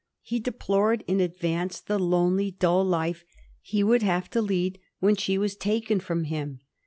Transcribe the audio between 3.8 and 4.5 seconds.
would have to